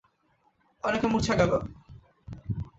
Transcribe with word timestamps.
অনেকে 0.83 1.07
মূর্ছা 1.07 1.33
গেল। 1.35 1.51